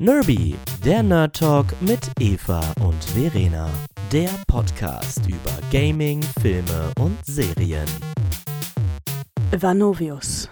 [0.00, 3.68] Nerby, der Nerd Talk mit Eva und Verena.
[4.12, 7.88] Der Podcast über Gaming, Filme und Serien.
[9.50, 10.48] Vanovius.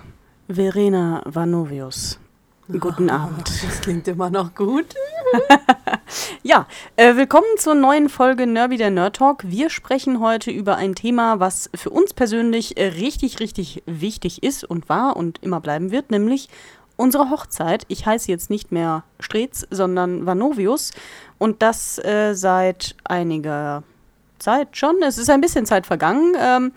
[0.48, 2.18] Verena Vanovius.
[2.67, 3.48] Guten Abend.
[3.48, 4.96] Das klingt immer noch gut.
[6.43, 9.43] Ja, äh, willkommen zur neuen Folge Nerby der Nerd Talk.
[9.44, 14.63] Wir sprechen heute über ein Thema, was für uns persönlich äh, richtig, richtig wichtig ist
[14.63, 16.49] und war und immer bleiben wird, nämlich
[16.96, 17.85] unsere Hochzeit.
[17.89, 20.93] Ich heiße jetzt nicht mehr Strez, sondern Vanovius
[21.39, 23.82] und das äh, seit einiger
[24.39, 25.03] Zeit schon.
[25.03, 26.35] Es ist ein bisschen Zeit vergangen.
[26.39, 26.73] Ähm,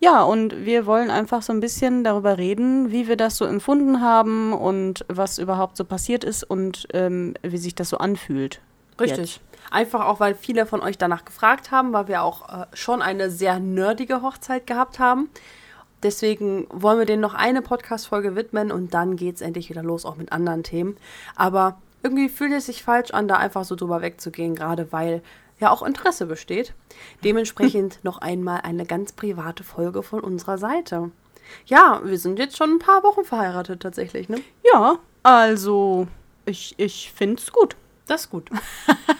[0.00, 4.00] ja, und wir wollen einfach so ein bisschen darüber reden, wie wir das so empfunden
[4.02, 8.60] haben und was überhaupt so passiert ist und ähm, wie sich das so anfühlt.
[9.00, 9.40] Richtig.
[9.70, 13.30] Einfach auch, weil viele von euch danach gefragt haben, weil wir auch äh, schon eine
[13.30, 15.30] sehr nerdige Hochzeit gehabt haben.
[16.04, 20.04] Deswegen wollen wir denen noch eine Podcast-Folge widmen und dann geht es endlich wieder los,
[20.04, 20.98] auch mit anderen Themen.
[21.34, 25.22] Aber irgendwie fühlt es sich falsch an, da einfach so drüber wegzugehen, gerade weil
[25.60, 26.74] ja auch Interesse besteht.
[27.24, 31.10] Dementsprechend noch einmal eine ganz private Folge von unserer Seite.
[31.64, 34.40] Ja, wir sind jetzt schon ein paar Wochen verheiratet tatsächlich, ne?
[34.72, 36.06] Ja, also
[36.44, 37.76] ich, ich finde es gut.
[38.06, 38.50] Das ist gut.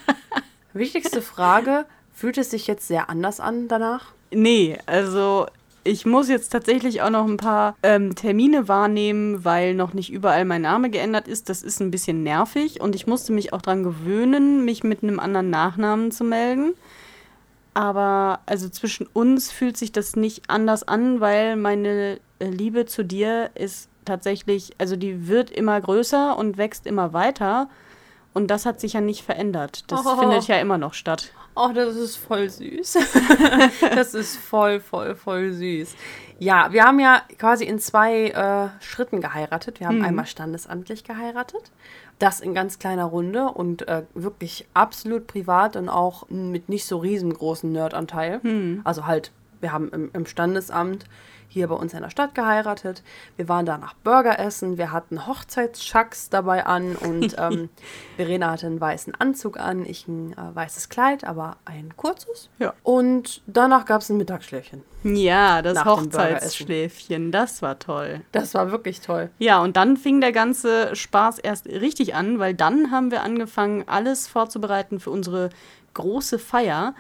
[0.75, 4.13] Wichtigste Frage, fühlt es sich jetzt sehr anders an danach?
[4.31, 5.47] Nee, also
[5.85, 10.47] ich muss jetzt tatsächlich auch noch ein paar ähm, Termine wahrnehmen, weil noch nicht überall
[10.47, 11.51] mein Name geändert ist.
[11.51, 15.21] Das ist ein bisschen nervig und ich musste mich auch daran gewöhnen, mich mit einem
[15.21, 16.73] anderen Nachnamen zu melden.
[17.75, 23.05] Aber also zwischen uns fühlt sich das nicht anders an, weil meine äh, Liebe zu
[23.05, 27.69] dir ist tatsächlich, also die wird immer größer und wächst immer weiter.
[28.35, 29.85] Und das hat sich ja nicht verändert.
[29.91, 30.17] Das Oh.
[30.17, 31.31] findet ja immer noch statt.
[31.57, 32.99] Oh, das ist voll süß.
[33.95, 35.95] das ist voll, voll, voll süß.
[36.41, 39.79] Ja, wir haben ja quasi in zwei äh, Schritten geheiratet.
[39.79, 41.71] Wir haben einmal standesamtlich geheiratet.
[42.19, 46.99] Das in ganz kleiner Runde und äh, wirklich absolut privat und auch mit nicht so
[46.99, 48.41] riesengroßen Nerdanteil.
[48.83, 51.07] Also halt, wir haben im, im Standesamt
[51.55, 53.03] hier bei uns in der Stadt geheiratet.
[53.37, 54.77] Wir waren danach Burger essen.
[54.77, 57.71] Wir hatten Hochzeitsschacks dabei an und ähm,
[58.17, 62.51] Verena hatte einen weißen Anzug an, ich ein äh, weißes Kleid, aber ein kurzes.
[62.59, 62.75] Ja.
[62.83, 64.83] Und danach gab es ein Mittagsschläfchen.
[65.05, 65.85] Ja, das.
[65.85, 68.23] Hochzeitsschläfchen, das war toll.
[68.33, 69.31] Das war wirklich toll.
[69.39, 73.85] Ja, und dann fing der ganze Spaß erst richtig an, weil dann haben wir angefangen,
[73.87, 75.51] alles vorzubereiten für unsere
[75.93, 76.95] große Feier.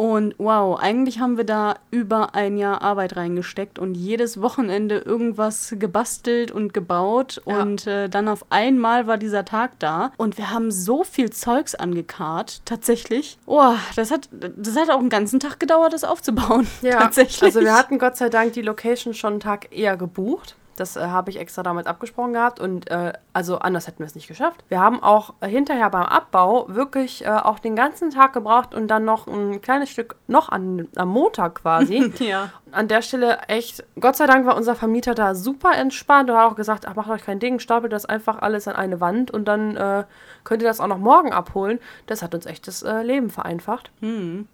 [0.00, 5.74] Und wow, eigentlich haben wir da über ein Jahr Arbeit reingesteckt und jedes Wochenende irgendwas
[5.78, 7.42] gebastelt und gebaut.
[7.44, 7.60] Ja.
[7.60, 11.74] Und äh, dann auf einmal war dieser Tag da und wir haben so viel Zeugs
[11.74, 13.36] angekarrt, tatsächlich.
[13.44, 16.66] Oh, das hat, das hat auch einen ganzen Tag gedauert, das aufzubauen.
[16.80, 17.42] tatsächlich.
[17.42, 20.56] Also wir hatten Gott sei Dank die Location schon einen Tag eher gebucht.
[20.76, 24.14] Das äh, habe ich extra damit abgesprochen gehabt und äh, also anders hätten wir es
[24.14, 24.64] nicht geschafft.
[24.68, 28.88] Wir haben auch äh, hinterher beim Abbau wirklich äh, auch den ganzen Tag gebraucht und
[28.88, 32.12] dann noch ein kleines Stück noch an, am Montag quasi.
[32.18, 32.50] ja.
[32.72, 36.52] An der Stelle echt, Gott sei Dank war unser Vermieter da super entspannt und hat
[36.52, 39.46] auch gesagt, ach, macht euch kein Ding, stapelt das einfach alles an eine Wand und
[39.46, 40.04] dann äh,
[40.44, 41.78] könnt ihr das auch noch morgen abholen.
[42.06, 43.90] Das hat uns echt das äh, Leben vereinfacht.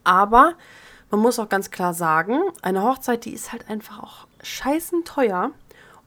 [0.04, 0.54] Aber
[1.10, 5.50] man muss auch ganz klar sagen, eine Hochzeit, die ist halt einfach auch scheißen teuer.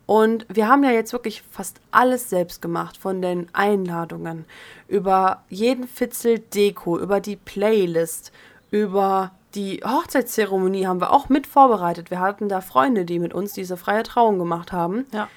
[0.09, 4.45] Und wir haben ja jetzt wirklich fast alles selbst gemacht, von den Einladungen,
[4.87, 8.31] über jeden Fitzel Deko, über die Playlist,
[8.71, 12.09] über die Hochzeitszeremonie haben wir auch mit vorbereitet.
[12.09, 15.29] Wir hatten da Freunde, die mit uns diese freie Trauung gemacht haben ja,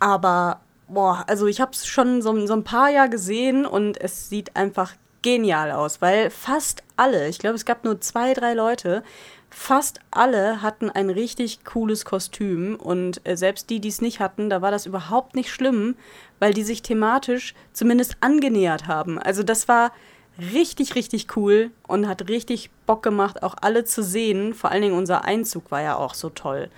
[0.00, 4.28] Aber, boah, also ich habe es schon so, so ein paar Jahr gesehen und es
[4.28, 9.02] sieht einfach genial aus, weil fast alle, ich glaube, es gab nur zwei, drei Leute,
[9.50, 14.48] fast alle hatten ein richtig cooles Kostüm und äh, selbst die, die es nicht hatten,
[14.48, 15.96] da war das überhaupt nicht schlimm,
[16.38, 19.18] weil die sich thematisch zumindest angenähert haben.
[19.18, 19.92] Also das war
[20.38, 24.54] richtig, richtig cool und hat richtig Bock gemacht, auch alle zu sehen.
[24.54, 26.70] Vor allen Dingen unser Einzug war ja auch so toll.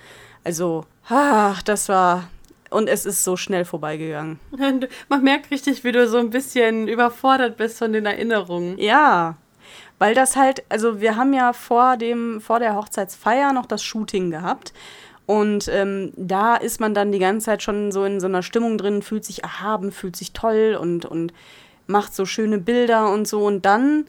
[0.44, 2.28] Also, ach, das war.
[2.72, 4.40] Und es ist so schnell vorbeigegangen.
[5.08, 8.78] Man merkt richtig, wie du so ein bisschen überfordert bist von den Erinnerungen.
[8.78, 9.36] Ja,
[9.98, 14.30] weil das halt, also wir haben ja vor dem, vor der Hochzeitsfeier noch das Shooting
[14.30, 14.72] gehabt.
[15.26, 18.78] Und ähm, da ist man dann die ganze Zeit schon so in so einer Stimmung
[18.78, 21.32] drin, fühlt sich erhaben, fühlt sich toll und, und
[21.86, 23.44] macht so schöne Bilder und so.
[23.44, 24.06] Und dann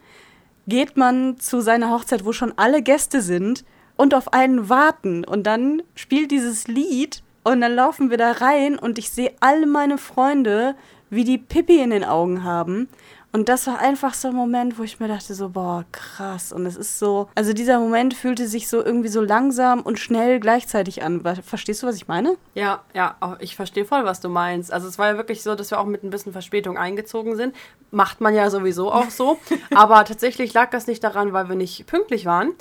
[0.66, 3.64] geht man zu seiner Hochzeit, wo schon alle Gäste sind
[3.96, 5.24] und auf einen warten.
[5.24, 9.66] Und dann spielt dieses Lied und dann laufen wir da rein und ich sehe all
[9.66, 10.74] meine Freunde,
[11.10, 12.88] wie die Pippi in den Augen haben.
[13.34, 16.52] Und das war einfach so ein Moment, wo ich mir dachte, so, boah, krass.
[16.52, 20.38] Und es ist so, also dieser Moment fühlte sich so irgendwie so langsam und schnell
[20.38, 21.20] gleichzeitig an.
[21.42, 22.36] Verstehst du, was ich meine?
[22.54, 24.72] Ja, ja, auch ich verstehe voll, was du meinst.
[24.72, 27.56] Also es war ja wirklich so, dass wir auch mit ein bisschen Verspätung eingezogen sind.
[27.90, 29.36] Macht man ja sowieso auch so.
[29.74, 32.52] aber tatsächlich lag das nicht daran, weil wir nicht pünktlich waren,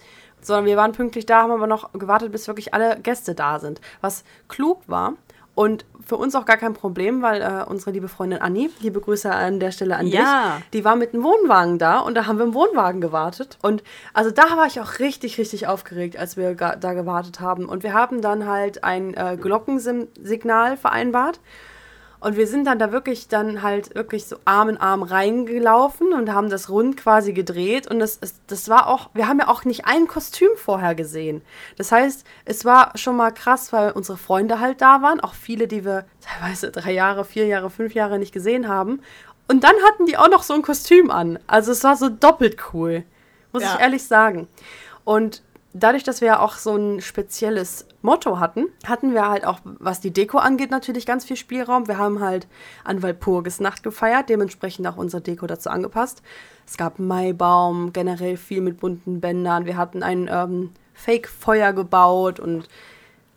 [0.46, 3.82] sondern wir waren pünktlich da, haben aber noch gewartet, bis wirklich alle Gäste da sind.
[4.02, 5.14] Was klug war
[5.56, 9.32] und für uns auch gar kein Problem, weil äh, unsere liebe Freundin Anni, liebe Grüße
[9.32, 10.56] an der Stelle an Ja.
[10.58, 13.58] dich, die war mit dem Wohnwagen da und da haben wir im Wohnwagen gewartet.
[13.62, 17.66] Und also da war ich auch richtig, richtig aufgeregt, als wir da gewartet haben.
[17.70, 21.40] Und wir haben dann halt ein äh, Glockensignal vereinbart.
[22.24, 26.34] Und wir sind dann da wirklich dann halt wirklich so Arm in Arm reingelaufen und
[26.34, 27.86] haben das rund quasi gedreht.
[27.88, 31.42] Und das, das war auch, wir haben ja auch nicht ein Kostüm vorher gesehen.
[31.78, 35.68] Das heißt, es war schon mal krass, weil unsere Freunde halt da waren, auch viele,
[35.68, 39.02] die wir teilweise drei Jahre, vier Jahre, fünf Jahre nicht gesehen haben.
[39.50, 41.40] Und dann hatten die auch noch so ein Kostüm an.
[41.48, 43.04] Also es war so doppelt cool,
[43.52, 43.74] muss Ja.
[43.76, 44.48] ich ehrlich sagen.
[45.04, 45.44] Und
[45.74, 50.00] dadurch, dass wir ja auch so ein spezielles Motto hatten, hatten wir halt auch, was
[50.00, 51.88] die Deko angeht, natürlich ganz viel Spielraum.
[51.88, 52.48] Wir haben halt
[52.84, 56.22] an Walpurgisnacht gefeiert, dementsprechend auch unsere Deko dazu angepasst.
[56.66, 59.66] Es gab Maibaum, generell viel mit bunten Bändern.
[59.66, 62.68] Wir hatten ein ähm, Fake-Feuer gebaut und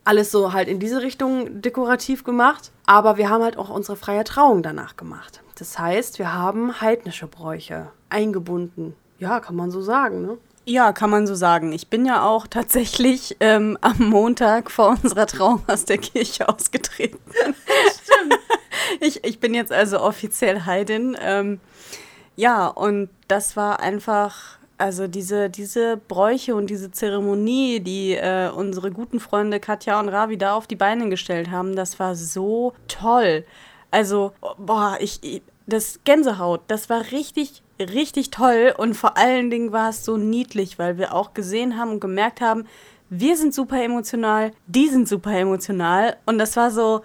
[0.04, 2.70] alles so halt in diese Richtung dekorativ gemacht.
[2.84, 5.42] Aber wir haben halt auch unsere freie Trauung danach gemacht.
[5.58, 8.94] Das heißt, wir haben heidnische Bräuche eingebunden.
[9.18, 10.38] Ja, kann man so sagen, ne?
[10.68, 11.72] Ja, kann man so sagen.
[11.72, 17.18] Ich bin ja auch tatsächlich ähm, am Montag vor unserer Trauung aus der Kirche ausgetreten.
[17.30, 18.38] Stimmt.
[19.00, 21.16] Ich, ich bin jetzt also offiziell Heidin.
[21.20, 21.60] Ähm,
[22.36, 28.92] ja, und das war einfach, also diese, diese Bräuche und diese Zeremonie, die äh, unsere
[28.92, 33.44] guten Freunde Katja und Ravi da auf die Beine gestellt haben, das war so toll.
[33.90, 39.73] Also, boah, ich, ich das Gänsehaut, das war richtig, richtig toll und vor allen Dingen
[39.73, 42.66] war es so niedlich, weil wir auch gesehen haben und gemerkt haben,
[43.09, 47.02] wir sind super emotional, die sind super emotional und das war so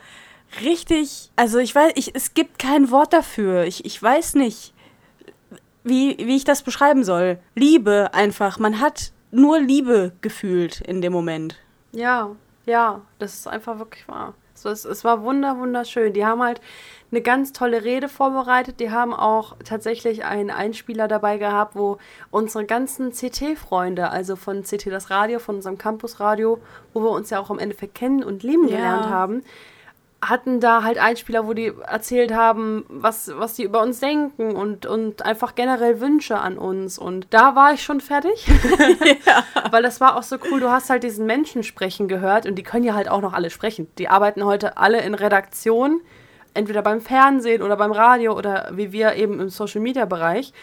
[0.62, 4.74] richtig, also ich weiß, ich, es gibt kein Wort dafür, ich, ich weiß nicht,
[5.84, 7.40] wie, wie ich das beschreiben soll.
[7.56, 11.58] Liebe einfach, man hat nur Liebe gefühlt in dem Moment.
[11.92, 12.36] Ja,
[12.66, 14.34] ja, das ist einfach wirklich wahr.
[14.66, 16.14] Es, es, es war wunder, wunderschön.
[16.14, 16.62] Die haben halt
[17.12, 18.80] eine ganz tolle Rede vorbereitet.
[18.80, 21.98] Die haben auch tatsächlich einen Einspieler dabei gehabt, wo
[22.30, 26.60] unsere ganzen CT-Freunde, also von CT das Radio, von unserem Campusradio,
[26.94, 28.78] wo wir uns ja auch im Endeffekt kennen und lieben Ja.
[28.78, 29.44] gelernt haben,
[30.22, 34.86] hatten da halt Einspieler, wo die erzählt haben, was, was die über uns denken und,
[34.86, 37.00] und einfach generell Wünsche an uns.
[37.00, 38.48] Und da war ich schon fertig.
[39.72, 42.64] Weil das war auch so cool, du hast halt diesen Menschen sprechen gehört und die
[42.64, 43.88] können ja halt auch noch alle sprechen.
[43.98, 46.02] Die arbeiten heute alle in Redaktion,
[46.54, 50.54] entweder beim Fernsehen oder beim Radio oder wie wir eben im Social Media Bereich.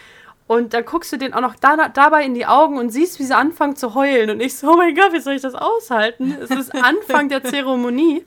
[0.47, 3.23] Und dann guckst du denen auch noch da, dabei in die Augen und siehst, wie
[3.23, 4.31] sie anfangen zu heulen.
[4.31, 6.35] Und ich so, oh mein Gott, wie soll ich das aushalten?
[6.41, 8.25] Es ist Anfang der Zeremonie.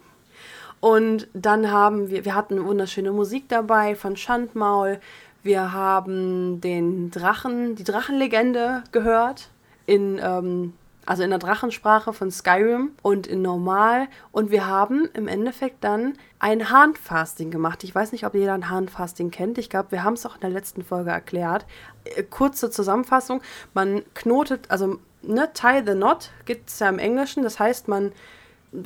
[0.82, 4.98] Und dann haben wir, wir hatten wunderschöne Musik dabei von Schandmaul.
[5.44, 9.48] Wir haben den Drachen, die Drachenlegende gehört
[9.86, 10.72] in, ähm,
[11.06, 14.08] Also in der Drachensprache von Skyrim und in Normal.
[14.32, 17.84] Und wir haben im Endeffekt dann ein Handfasting gemacht.
[17.84, 19.58] Ich weiß nicht, ob jeder ein Handfasting kennt.
[19.58, 21.64] Ich glaube, wir haben es auch in der letzten Folge erklärt.
[22.04, 23.40] Äh, kurze Zusammenfassung.
[23.72, 27.44] Man knotet, also ne, tie the knot gibt es ja im Englischen.
[27.44, 28.10] Das heißt, man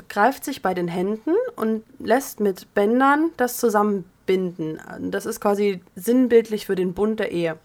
[0.09, 4.81] greift sich bei den Händen und lässt mit Bändern das zusammenbinden.
[5.01, 7.57] Das ist quasi sinnbildlich für den Bund der Ehe.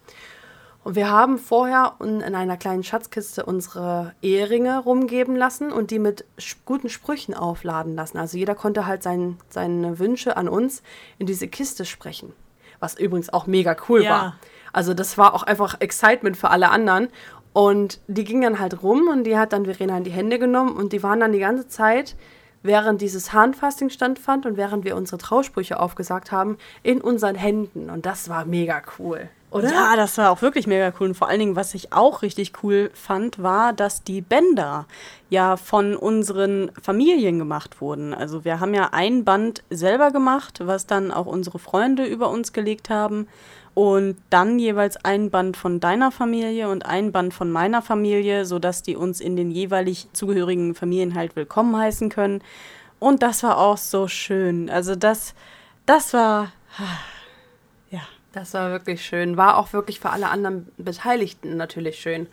[0.84, 6.26] Und wir haben vorher in einer kleinen Schatzkiste unsere Eheringe rumgeben lassen und die mit
[6.66, 8.18] guten Sprüchen aufladen lassen.
[8.18, 10.82] Also jeder konnte halt sein, seine Wünsche an uns
[11.20, 12.34] in diese Kiste sprechen.
[12.80, 14.10] Was übrigens auch mega cool ja.
[14.10, 14.36] war.
[14.74, 17.10] Also das war auch einfach Excitement für alle anderen.
[17.54, 20.76] Und die ging dann halt rum und die hat dann Verena in die Hände genommen
[20.76, 22.16] und die waren dann die ganze Zeit,
[22.64, 27.90] während dieses Handfasting stattfand und während wir unsere Trausprüche aufgesagt haben, in unseren Händen.
[27.90, 29.30] Und das war mega cool.
[29.50, 29.70] Oder?
[29.70, 31.10] Ja, das war auch wirklich mega cool.
[31.10, 34.86] Und vor allen Dingen, was ich auch richtig cool fand, war, dass die Bänder
[35.30, 38.14] ja von unseren Familien gemacht wurden.
[38.14, 42.54] Also wir haben ja ein Band selber gemacht, was dann auch unsere Freunde über uns
[42.54, 43.28] gelegt haben
[43.74, 48.84] und dann jeweils ein Band von deiner Familie und ein Band von meiner Familie, sodass
[48.84, 52.44] die uns in den jeweilig zugehörigen Familien halt willkommen heißen können.
[53.00, 54.70] Und das war auch so schön.
[54.70, 55.34] Also das,
[55.86, 56.52] das war,
[57.90, 58.02] ja.
[58.34, 59.36] Das war wirklich schön.
[59.36, 62.28] War auch wirklich für alle anderen Beteiligten natürlich schön.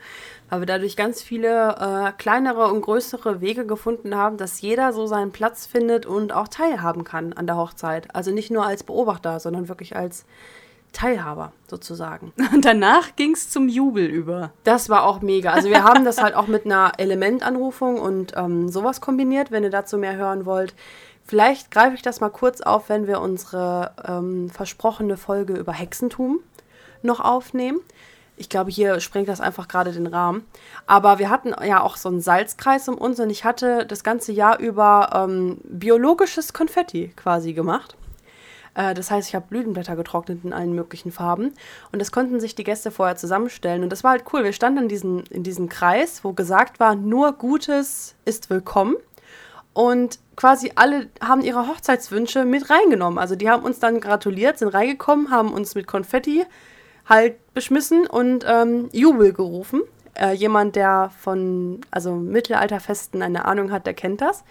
[0.48, 5.06] Weil wir dadurch ganz viele äh, kleinere und größere Wege gefunden haben, dass jeder so
[5.06, 8.14] seinen Platz findet und auch teilhaben kann an der Hochzeit.
[8.14, 10.24] Also nicht nur als Beobachter, sondern wirklich als
[10.92, 12.32] Teilhaber sozusagen.
[12.52, 14.52] Und danach ging es zum Jubel über.
[14.64, 15.52] Das war auch mega.
[15.52, 19.70] Also wir haben das halt auch mit einer Elementanrufung und ähm, sowas kombiniert, wenn ihr
[19.70, 20.74] dazu mehr hören wollt.
[21.24, 26.40] Vielleicht greife ich das mal kurz auf, wenn wir unsere ähm, versprochene Folge über Hexentum
[27.02, 27.80] noch aufnehmen.
[28.38, 30.46] Ich glaube, hier sprengt das einfach gerade den Rahmen.
[30.86, 34.32] Aber wir hatten ja auch so einen Salzkreis um uns und ich hatte das ganze
[34.32, 37.97] Jahr über ähm, biologisches Konfetti quasi gemacht.
[38.78, 41.52] Äh, das heißt, ich habe Blütenblätter getrocknet in allen möglichen Farben.
[41.92, 43.82] Und das konnten sich die Gäste vorher zusammenstellen.
[43.82, 44.44] Und das war halt cool.
[44.44, 48.96] Wir standen in, diesen, in diesem Kreis, wo gesagt war, nur Gutes ist willkommen.
[49.74, 53.18] Und quasi alle haben ihre Hochzeitswünsche mit reingenommen.
[53.18, 56.44] Also die haben uns dann gratuliert, sind reingekommen, haben uns mit Konfetti
[57.06, 59.82] halt beschmissen und ähm, Jubel gerufen.
[60.14, 64.44] Äh, jemand, der von also Mittelalterfesten eine Ahnung hat, der kennt das.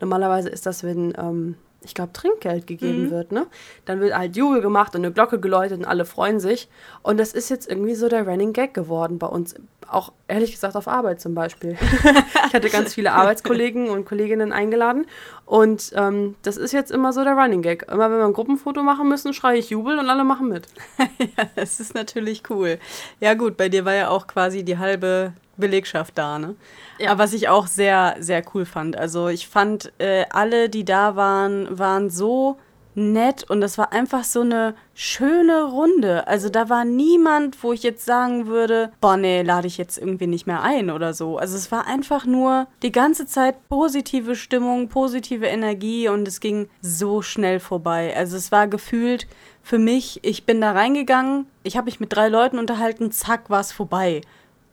[0.00, 3.10] Normalerweise ist das, wenn ähm, ich glaube, Trinkgeld gegeben mhm.
[3.10, 3.46] wird, ne?
[3.86, 6.68] Dann wird halt Jubel gemacht und eine Glocke geläutet und alle freuen sich.
[7.02, 9.54] Und das ist jetzt irgendwie so der Running Gag geworden bei uns.
[9.88, 11.76] Auch ehrlich gesagt auf Arbeit zum Beispiel.
[12.46, 15.06] ich hatte ganz viele Arbeitskollegen und Kolleginnen eingeladen.
[15.46, 17.86] Und ähm, das ist jetzt immer so der Running Gag.
[17.90, 20.66] Immer wenn wir ein Gruppenfoto machen müssen, schreie ich Jubel und alle machen mit.
[21.18, 22.78] ja, das ist natürlich cool.
[23.20, 26.56] Ja, gut, bei dir war ja auch quasi die halbe Belegschaft da, ne?
[26.98, 27.12] Ja.
[27.12, 28.96] Aber was ich auch sehr, sehr cool fand.
[28.96, 32.58] Also ich fand, äh, alle, die da waren, waren so
[32.94, 36.26] nett und das war einfach so eine schöne Runde.
[36.26, 40.26] Also da war niemand, wo ich jetzt sagen würde, boah, nee, lade ich jetzt irgendwie
[40.26, 41.38] nicht mehr ein oder so.
[41.38, 46.68] Also es war einfach nur die ganze Zeit positive Stimmung, positive Energie und es ging
[46.80, 48.14] so schnell vorbei.
[48.16, 49.26] Also es war gefühlt
[49.62, 53.60] für mich, ich bin da reingegangen, ich habe mich mit drei Leuten unterhalten, zack, war
[53.60, 54.22] es vorbei.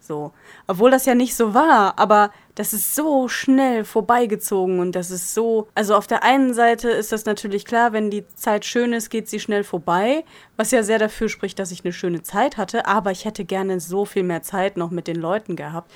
[0.07, 0.31] So.
[0.67, 5.33] Obwohl das ja nicht so war, aber das ist so schnell vorbeigezogen und das ist
[5.33, 5.67] so.
[5.75, 9.27] Also auf der einen Seite ist das natürlich klar, wenn die Zeit schön ist, geht
[9.27, 10.23] sie schnell vorbei,
[10.55, 13.81] was ja sehr dafür spricht, dass ich eine schöne Zeit hatte, aber ich hätte gerne
[13.81, 15.91] so viel mehr Zeit noch mit den Leuten gehabt.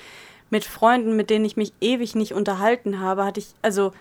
[0.50, 3.92] Mit Freunden, mit denen ich mich ewig nicht unterhalten habe, hatte ich, also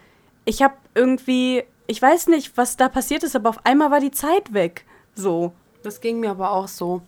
[0.43, 4.11] ich habe irgendwie, ich weiß nicht, was da passiert ist, aber auf einmal war die
[4.11, 4.85] Zeit weg.
[5.15, 5.53] So.
[5.83, 7.01] Das ging mir aber auch so.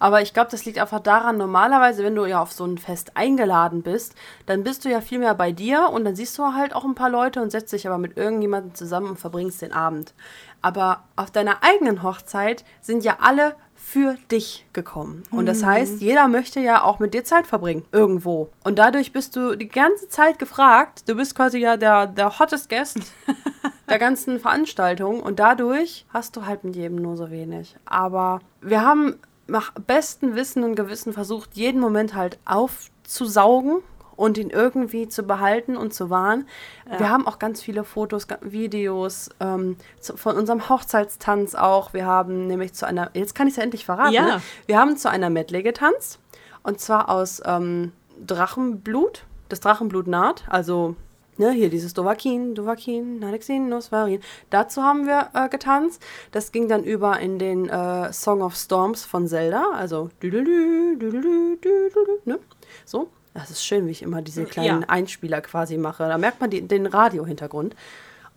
[0.00, 3.16] Aber ich glaube, das liegt einfach daran, normalerweise, wenn du ja auf so ein Fest
[3.16, 4.14] eingeladen bist,
[4.46, 6.94] dann bist du ja viel mehr bei dir und dann siehst du halt auch ein
[6.94, 10.14] paar Leute und setzt dich aber mit irgendjemandem zusammen und verbringst den Abend.
[10.62, 13.54] Aber auf deiner eigenen Hochzeit sind ja alle
[13.84, 15.24] für dich gekommen.
[15.30, 15.66] Und das mhm.
[15.66, 18.48] heißt, jeder möchte ja auch mit dir Zeit verbringen, irgendwo.
[18.64, 21.06] Und dadurch bist du die ganze Zeit gefragt.
[21.06, 22.98] Du bist quasi ja der, der hottest Guest
[23.88, 25.20] der ganzen Veranstaltung.
[25.20, 27.76] Und dadurch hast du halt mit jedem nur so wenig.
[27.84, 33.82] Aber wir haben nach bestem Wissen und Gewissen versucht, jeden Moment halt aufzusaugen
[34.16, 36.46] und ihn irgendwie zu behalten und zu wahren.
[36.90, 37.00] Ja.
[37.00, 41.92] Wir haben auch ganz viele Fotos, Videos ähm, zu, von unserem Hochzeitstanz auch.
[41.92, 44.22] Wir haben nämlich zu einer, jetzt kann ich es ja endlich verraten, ja.
[44.22, 44.42] ne?
[44.66, 46.20] wir haben zu einer Medley getanzt
[46.62, 47.92] und zwar aus ähm,
[48.24, 49.24] Drachenblut.
[49.48, 50.96] Das Drachenblut naht, also
[51.36, 54.20] Ne, hier dieses Dovakin, Dovakin, Nalexin, Nosvarin.
[54.50, 56.02] Dazu haben wir äh, getanzt.
[56.30, 59.64] Das ging dann über in den äh, Song of Storms von Zelda.
[59.74, 62.38] Also, ne?
[62.84, 63.08] So.
[63.34, 64.88] Das ist schön, wie ich immer diese kleinen Ja.
[64.88, 66.06] Einspieler quasi mache.
[66.06, 67.74] Da merkt man die, den Radio-Hintergrund.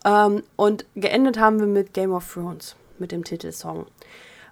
[0.04, 3.86] Ähm, und geendet haben wir mit Game of Thrones, mit dem Titelsong.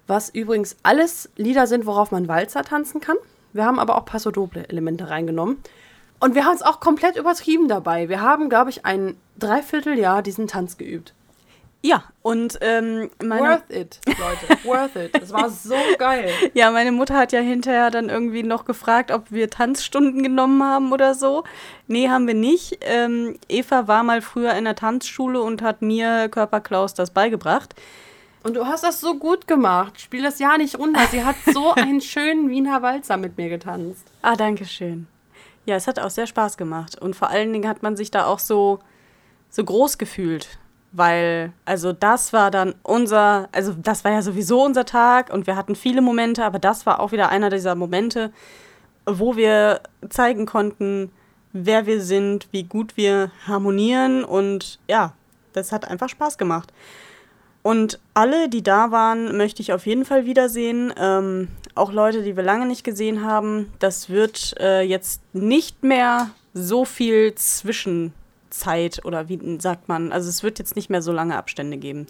[0.06, 3.16] Was übrigens alles Lieder sind, worauf man Walzer tanzen kann.
[3.52, 5.56] Wir haben aber auch Paso-Doble-Elemente reingenommen.
[6.20, 8.08] Und wir haben es auch komplett übertrieben dabei.
[8.08, 11.12] Wir haben, glaube ich, ein Dreivierteljahr diesen Tanz geübt.
[11.82, 14.64] Ja, und ähm, meine, Worth it, Leute.
[14.64, 15.22] Worth it.
[15.22, 16.30] Es war so geil.
[16.54, 20.92] ja, meine Mutter hat ja hinterher dann irgendwie noch gefragt, ob wir Tanzstunden genommen haben
[20.92, 21.44] oder so.
[21.86, 22.78] Nee, haben wir nicht.
[22.80, 27.76] Ähm, Eva war mal früher in der Tanzschule und hat mir Körperklaus das beigebracht.
[28.42, 30.00] Und du hast das so gut gemacht.
[30.00, 31.06] Spiel das ja nicht runter.
[31.10, 34.06] Sie hat so einen schönen Wiener Walzer mit mir getanzt.
[34.22, 35.06] Ah, danke schön.
[35.66, 36.98] Ja, es hat auch sehr Spaß gemacht.
[36.98, 38.78] Und vor allen Dingen hat man sich da auch so,
[39.50, 40.58] so groß gefühlt.
[40.92, 45.56] Weil, also das war dann unser, also das war ja sowieso unser Tag und wir
[45.56, 48.32] hatten viele Momente, aber das war auch wieder einer dieser Momente,
[49.04, 51.10] wo wir zeigen konnten,
[51.52, 55.12] wer wir sind, wie gut wir harmonieren und ja,
[55.52, 56.72] das hat einfach Spaß gemacht.
[57.66, 60.94] Und alle, die da waren, möchte ich auf jeden Fall wiedersehen.
[60.96, 63.72] Ähm, auch Leute, die wir lange nicht gesehen haben.
[63.80, 70.12] Das wird äh, jetzt nicht mehr so viel Zwischenzeit oder wie sagt man.
[70.12, 72.06] Also es wird jetzt nicht mehr so lange Abstände geben.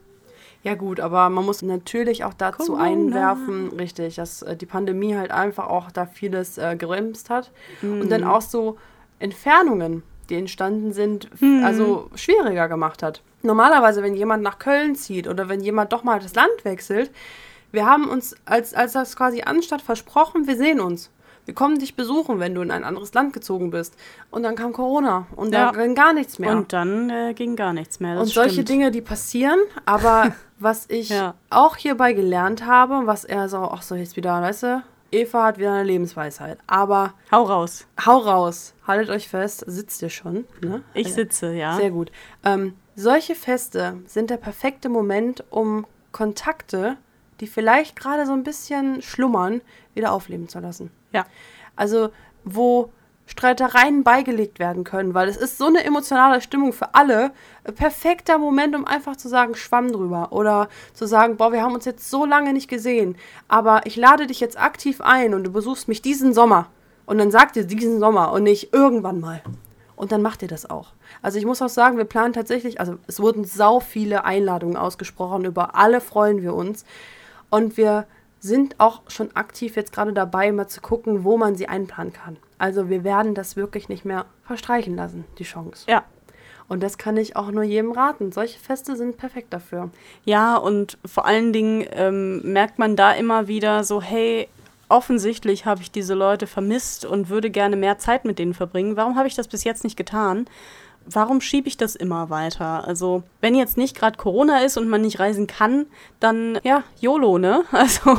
[0.62, 2.84] Ja gut, aber man muss natürlich auch dazu Corona.
[2.84, 7.50] einwerfen, richtig, dass äh, die Pandemie halt einfach auch da vieles äh, geremst hat.
[7.80, 8.76] Und dann auch so
[9.20, 13.22] Entfernungen, die entstanden sind, f- also schwieriger gemacht hat.
[13.42, 17.10] Normalerweise, wenn jemand nach Köln zieht oder wenn jemand doch mal das Land wechselt,
[17.72, 21.10] wir haben uns als, als das quasi anstatt versprochen, wir sehen uns.
[21.44, 23.94] Wir kommen dich besuchen, wenn du in ein anderes Land gezogen bist.
[24.32, 25.70] Und dann kam Corona und Ja.
[25.70, 26.50] da ging gar nichts mehr.
[26.50, 28.18] Und dann äh, ging gar nichts mehr.
[28.18, 28.68] Und solche stimmt.
[28.70, 31.34] Dinge, die passieren, aber was ich Ja.
[31.50, 35.58] auch hierbei gelernt habe, was er so, ach so, jetzt wieder, weißt du, Eva hat
[35.58, 36.58] wieder eine Lebensweisheit.
[36.66, 37.86] Aber Hau raus.
[38.04, 40.82] hau raus, haltet euch fest, sitzt ihr schon, ne?
[40.94, 41.76] Ich Äh, sitze, ja.
[41.76, 42.10] Sehr gut.
[42.44, 46.96] Ähm, solche Feste sind der perfekte Moment, um Kontakte,
[47.40, 49.60] die vielleicht gerade so ein bisschen schlummern,
[49.94, 50.90] wieder aufleben zu lassen.
[51.12, 51.26] Ja.
[51.76, 52.08] Also,
[52.44, 52.90] wo
[53.26, 57.32] Streitereien beigelegt werden können, weil es ist so eine emotionale Stimmung für alle.
[57.64, 60.32] Ein perfekter Moment, um einfach zu sagen, schwamm drüber.
[60.32, 63.16] Oder zu sagen, boah, wir haben uns jetzt so lange nicht gesehen,
[63.48, 66.68] aber ich lade dich jetzt aktiv ein und du besuchst mich diesen Sommer.
[67.04, 69.42] Und dann sagt ihr diesen Sommer und nicht irgendwann mal.
[69.96, 70.92] Und dann macht ihr das auch.
[71.22, 75.44] Also ich muss auch sagen, wir planen tatsächlich, also es wurden sau viele Einladungen ausgesprochen,
[75.44, 76.84] über alle freuen wir uns.
[77.50, 78.06] Und wir
[78.38, 82.36] sind auch schon aktiv jetzt gerade dabei, mal zu gucken, wo man sie einplanen kann.
[82.58, 85.84] Also wir werden das wirklich nicht mehr verstreichen lassen, die Chance.
[85.88, 86.04] Ja.
[86.68, 88.32] Und das kann ich auch nur jedem raten.
[88.32, 89.90] Solche Feste sind perfekt dafür.
[90.24, 94.48] Ja, und vor allen Dingen ähm, merkt man da immer wieder so, hey,
[94.88, 98.96] offensichtlich habe ich diese Leute vermisst und würde gerne mehr Zeit mit denen verbringen.
[98.96, 100.46] Warum habe ich das bis jetzt nicht getan?
[101.08, 102.86] Warum schiebe ich das immer weiter?
[102.86, 105.86] Also, wenn jetzt nicht gerade Corona ist und man nicht reisen kann,
[106.18, 107.62] dann ja, YOLO, ne?
[107.70, 108.18] Also,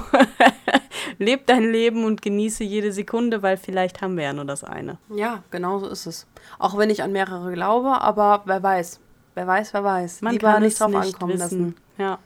[1.17, 4.97] leb dein Leben und genieße jede Sekunde, weil vielleicht haben wir ja nur das eine.
[5.13, 6.27] Ja, genau so ist es.
[6.59, 8.99] Auch wenn ich an mehrere glaube, aber wer weiß.
[9.35, 10.21] Wer weiß, wer weiß.
[10.21, 11.39] Man Lieber kann nicht drauf nicht ankommen wissen.
[11.39, 11.75] lassen.
[11.97, 12.19] Ja.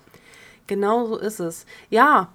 [0.68, 1.66] Genau so ist es.
[1.90, 2.30] Ja,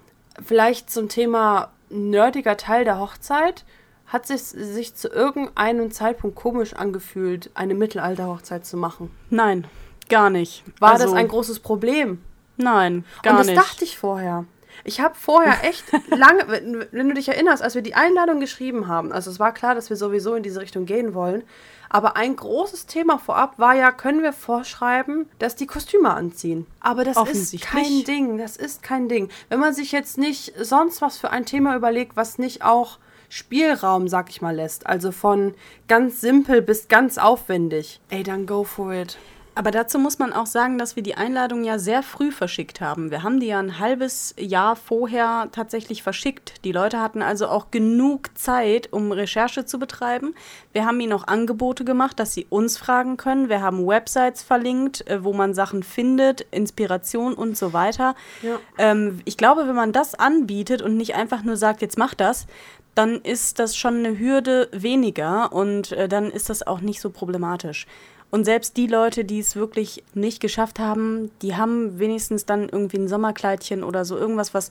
[0.45, 3.65] vielleicht zum Thema nerdiger Teil der Hochzeit.
[4.07, 9.11] Hat es sich zu irgendeinem Zeitpunkt komisch angefühlt, eine Mittelalterhochzeit zu machen?
[9.31, 9.67] Nein,
[10.09, 10.63] gar nicht.
[10.79, 12.23] War also, das ein großes Problem?
[12.57, 13.59] Nein, gar Und das nicht.
[13.59, 14.45] dachte ich vorher.
[14.85, 18.89] Ich habe vorher echt lange, wenn, wenn du dich erinnerst, als wir die Einladung geschrieben
[18.89, 21.43] haben, also es war klar, dass wir sowieso in diese Richtung gehen wollen,
[21.89, 26.67] aber ein großes Thema vorab war ja, können wir vorschreiben, dass die Kostüme anziehen.
[26.81, 29.29] Aber das ist kein Ding, das ist kein Ding.
[29.49, 34.09] Wenn man sich jetzt nicht sonst was für ein Thema überlegt, was nicht auch Spielraum,
[34.09, 35.55] sag ich mal, lässt, also von
[35.89, 39.19] ganz simpel bis ganz aufwendig, ey, dann go for it.
[39.57, 43.11] Aber dazu muss man auch sagen, dass wir die Einladung ja sehr früh verschickt haben.
[43.11, 46.63] Wir haben die ja ein halbes Jahr vorher tatsächlich verschickt.
[46.63, 50.35] Die Leute hatten also auch genug Zeit, um Recherche zu betreiben.
[50.75, 53.49] Wir haben ihnen auch Angebote gemacht, dass sie uns fragen können.
[53.49, 58.15] Wir haben Websites verlinkt, äh, wo man Sachen findet, Inspiration und so weiter.
[58.43, 58.59] Ja.
[58.77, 62.47] Ähm, ich glaube, wenn man das anbietet und nicht einfach nur sagt, jetzt mach das,
[62.95, 67.09] dann ist das schon eine Hürde weniger und äh, dann ist das auch nicht so
[67.09, 67.87] problematisch.
[68.31, 72.99] Und selbst die Leute, die es wirklich nicht geschafft haben, die haben wenigstens dann irgendwie
[72.99, 74.71] ein Sommerkleidchen oder so irgendwas, was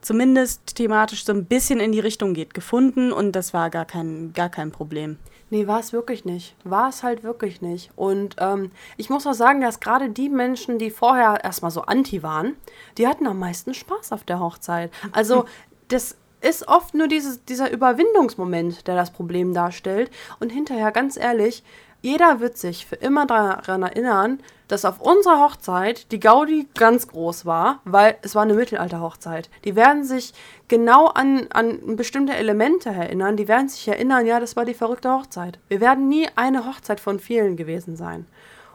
[0.00, 4.32] zumindest thematisch so ein bisschen in die Richtung geht, gefunden und das war gar kein,
[4.32, 5.18] gar kein Problem.
[5.50, 6.56] Nee, war es wirklich nicht.
[6.64, 7.90] War es halt wirklich nicht.
[7.96, 12.22] Und ähm, ich muss auch sagen, dass gerade die Menschen, die vorher erstmal so anti
[12.22, 12.56] waren,
[12.98, 14.90] die hatten am meisten Spaß auf der Hochzeit.
[15.12, 15.44] Also,
[15.88, 20.10] das ist oft nur dieses, dieser Überwindungsmoment, der das Problem darstellt.
[20.40, 21.62] Und hinterher, ganz ehrlich,
[22.04, 27.46] jeder wird sich für immer daran erinnern, dass auf unserer Hochzeit die Gaudi ganz groß
[27.46, 29.48] war, weil es war eine Mittelalterhochzeit.
[29.64, 30.34] Die werden sich
[30.68, 33.38] genau an, an bestimmte Elemente erinnern.
[33.38, 35.58] Die werden sich erinnern, ja, das war die verrückte Hochzeit.
[35.68, 38.26] Wir werden nie eine Hochzeit von vielen gewesen sein.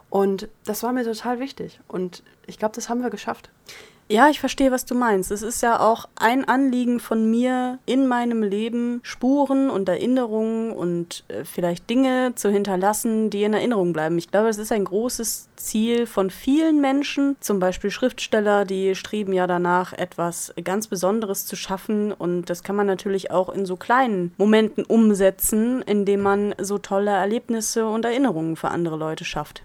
[0.10, 1.80] Und das war mir total wichtig.
[1.88, 3.52] Und ich glaube, das haben wir geschafft.
[4.12, 5.30] Ja, ich verstehe, was du meinst.
[5.30, 11.26] Es ist ja auch ein Anliegen von mir in meinem Leben, Spuren und Erinnerungen und
[11.28, 14.18] äh, vielleicht Dinge zu hinterlassen, die in Erinnerung bleiben.
[14.18, 19.32] Ich glaube, es ist ein großes Ziel von vielen Menschen, zum Beispiel Schriftsteller, die streben
[19.32, 22.12] ja danach, etwas ganz Besonderes zu schaffen.
[22.12, 27.12] Und das kann man natürlich auch in so kleinen Momenten umsetzen, indem man so tolle
[27.12, 29.62] Erlebnisse und Erinnerungen für andere Leute schafft.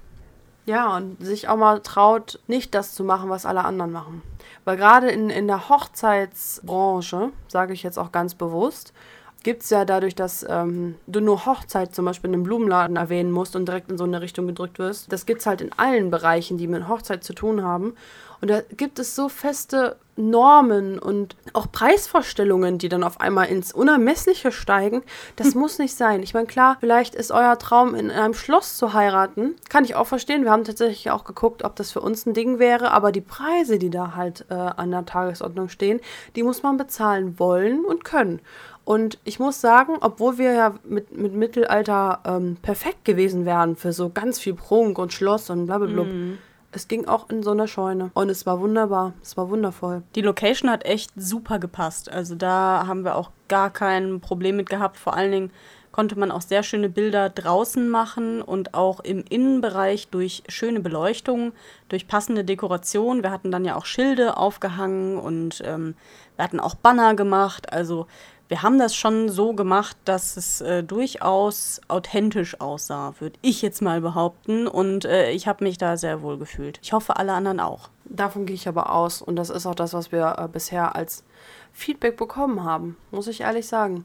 [0.66, 4.22] Ja, und sich auch mal traut, nicht das zu machen, was alle anderen machen.
[4.64, 8.94] Weil gerade in, in der Hochzeitsbranche, sage ich jetzt auch ganz bewusst,
[9.42, 13.31] gibt es ja dadurch, dass ähm, du nur Hochzeit zum Beispiel in einem Blumenladen erwähnen
[13.31, 15.12] musst und direkt in so eine Richtung gedrückt wirst.
[15.12, 17.94] Das gibt es halt in allen Bereichen, die mit Hochzeit zu tun haben.
[18.40, 23.72] Und da gibt es so feste Normen und auch Preisvorstellungen, die dann auf einmal ins
[23.72, 25.02] Unermessliche steigen.
[25.36, 26.22] Das muss nicht sein.
[26.22, 29.56] Ich meine, klar, vielleicht ist euer Traum, in einem Schloss zu heiraten.
[29.68, 30.44] Kann ich auch verstehen.
[30.44, 32.92] Wir haben tatsächlich auch geguckt, ob das für uns ein Ding wäre.
[32.92, 36.00] Aber die Preise, die da halt äh, an der Tagesordnung stehen,
[36.36, 38.40] die muss man bezahlen wollen und können.
[38.84, 43.92] Und ich muss sagen, obwohl wir ja mit, mit Mittelalter ähm, perfekt gewesen wären für
[43.92, 46.38] so ganz viel Prunk und Schloss und blablabla, mm.
[46.74, 48.10] Es ging auch in so einer Scheune.
[48.14, 49.14] Und es war wunderbar.
[49.22, 50.02] Es war wundervoll.
[50.14, 52.10] Die Location hat echt super gepasst.
[52.10, 54.96] Also da haben wir auch gar kein Problem mit gehabt.
[54.96, 55.50] Vor allen Dingen
[55.94, 61.52] konnte man auch sehr schöne Bilder draußen machen und auch im Innenbereich durch schöne Beleuchtung,
[61.88, 63.22] durch passende Dekoration.
[63.22, 65.94] Wir hatten dann ja auch Schilde aufgehangen und ähm,
[66.34, 67.72] wir hatten auch Banner gemacht.
[67.72, 68.08] Also
[68.54, 73.82] wir haben das schon so gemacht, dass es äh, durchaus authentisch aussah, würde ich jetzt
[73.82, 74.68] mal behaupten.
[74.68, 76.78] Und äh, ich habe mich da sehr wohl gefühlt.
[76.80, 77.88] Ich hoffe, alle anderen auch.
[78.04, 79.22] Davon gehe ich aber aus.
[79.22, 81.24] Und das ist auch das, was wir äh, bisher als
[81.72, 84.04] Feedback bekommen haben, muss ich ehrlich sagen.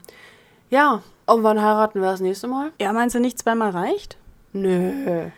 [0.68, 2.72] Ja, und wann heiraten wir das nächste Mal?
[2.80, 4.16] Ja, meinst du nicht zweimal reicht?
[4.52, 5.30] Nö.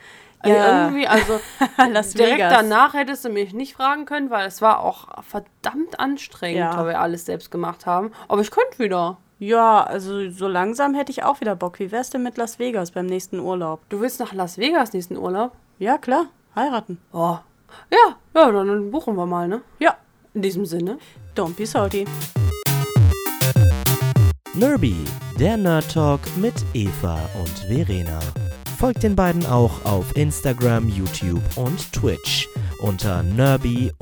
[0.44, 0.86] Ja.
[0.86, 1.40] Irgendwie, also
[1.78, 2.52] direkt Vegas.
[2.52, 6.76] danach hättest du mich nicht fragen können, weil es war auch verdammt anstrengend, ja.
[6.76, 8.12] weil wir alles selbst gemacht haben.
[8.28, 9.18] Aber ich könnte wieder.
[9.38, 11.78] Ja, also so langsam hätte ich auch wieder Bock.
[11.80, 13.80] Wie wär's denn mit Las Vegas beim nächsten Urlaub?
[13.88, 15.52] Du willst nach Las Vegas nächsten Urlaub?
[15.78, 16.26] Ja, klar.
[16.54, 16.98] Heiraten.
[17.12, 17.38] Oh.
[17.90, 19.62] Ja, ja, dann buchen wir mal, ne?
[19.78, 19.96] Ja.
[20.34, 20.98] In diesem Sinne.
[21.34, 22.04] Don't be salty.
[24.54, 24.94] Nerby,
[25.38, 28.20] der Nerd Talk mit Eva und Verena.
[28.82, 32.48] Folgt den beiden auch auf Instagram, YouTube und Twitch
[32.80, 33.92] unter nerby-gaming.